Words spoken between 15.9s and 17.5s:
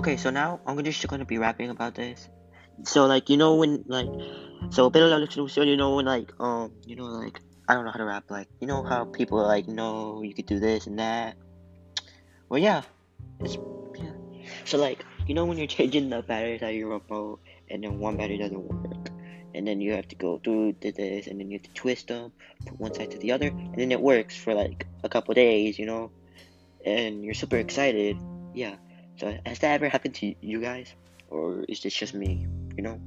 the batteries out of your remote